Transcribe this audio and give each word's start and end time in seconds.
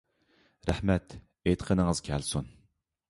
رەھمەت، 0.69 1.13
ئېيتقىنىڭىز 1.49 2.03
كەلسۇن. 2.09 2.53